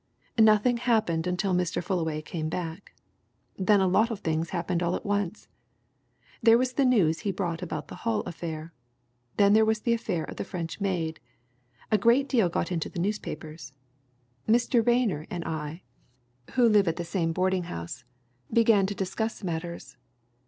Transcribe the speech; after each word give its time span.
"Nothing 0.39 0.77
happened 0.77 1.27
until 1.27 1.53
Mr. 1.53 1.83
Fullaway 1.83 2.23
came 2.23 2.49
back. 2.49 2.95
Then 3.55 3.79
a 3.79 3.85
lot 3.87 4.09
of 4.09 4.21
things 4.21 4.49
happened 4.49 4.81
all 4.81 4.95
at 4.95 5.05
once. 5.05 5.47
There 6.41 6.57
was 6.57 6.73
the 6.73 6.85
news 6.85 7.19
he 7.19 7.31
brought 7.31 7.61
about 7.61 7.87
the 7.87 7.97
Hull 8.01 8.21
affair. 8.21 8.73
Then 9.37 9.53
there 9.53 9.63
was 9.63 9.81
the 9.81 9.93
affair 9.93 10.23
of 10.23 10.37
the 10.37 10.43
French 10.43 10.81
maid. 10.81 11.19
A 11.91 11.99
great 11.99 12.27
deal 12.27 12.49
got 12.49 12.71
into 12.71 12.89
the 12.89 12.97
newspapers. 12.97 13.73
Mr. 14.49 14.83
Rayner 14.83 15.27
and 15.29 15.45
I, 15.45 15.83
who 16.53 16.67
live 16.67 16.87
at 16.87 16.95
the 16.95 17.05
same 17.05 17.31
boarding 17.31 17.65
house, 17.65 18.03
began 18.51 18.87
to 18.87 18.95
discuss 18.95 19.43
matters. 19.43 19.97